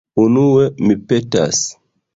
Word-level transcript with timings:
Unue, 0.21 0.65
mi 0.87 0.97
petas... 1.13 1.65